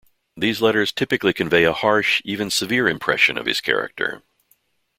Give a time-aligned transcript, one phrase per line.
[0.35, 4.23] These letters typically convey a harsh, even severe impression of his character.